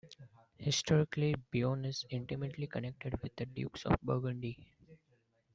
[0.57, 4.57] Historically Beaune is intimately connected with the Dukes of Burgundy.